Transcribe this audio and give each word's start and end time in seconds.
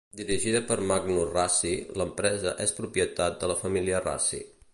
Dirigida 0.19 0.61
per 0.69 0.77
Magnus 0.91 1.27
Rassy, 1.35 1.73
l'empresa 2.03 2.55
és 2.67 2.75
propietat 2.79 3.39
de 3.45 3.53
la 3.53 3.59
família 3.65 4.03
Rassy. 4.09 4.43